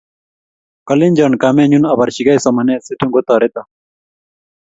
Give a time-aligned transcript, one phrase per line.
[0.87, 3.61] Kalenjon kamennyu abarchikey somanet situn kotoreto.